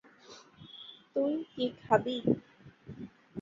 [1.13, 2.15] তুই কি খাবি?